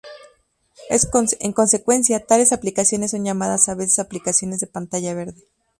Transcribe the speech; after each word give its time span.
En 1.41 1.51
consecuencia, 1.51 2.25
tales 2.25 2.53
aplicaciones 2.53 3.11
son 3.11 3.23
llamadas 3.23 3.69
a 3.69 3.75
veces 3.75 3.99
aplicaciones 3.99 4.59
de 4.59 4.65
pantalla 4.65 5.13
verde. 5.13 5.43